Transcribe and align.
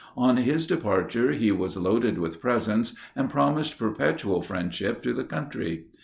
On 0.17 0.37
his 0.37 0.65
departure 0.65 1.31
he 1.33 1.51
was 1.51 1.77
loaded 1.77 2.17
with 2.17 2.41
presents, 2.41 2.95
and 3.15 3.29
promised 3.29 3.77
perpetual 3.77 4.41
friendship 4.41 5.03
to 5.03 5.13
the 5.13 5.23
country. 5.23 5.83